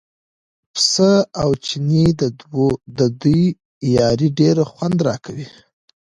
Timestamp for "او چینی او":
1.41-2.63